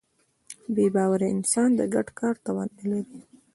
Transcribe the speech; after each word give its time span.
بېباوره 0.75 1.27
انسان 1.35 1.69
د 1.79 1.81
ګډ 1.93 2.07
کار 2.19 2.35
توان 2.45 2.69
نهلري. 2.77 3.19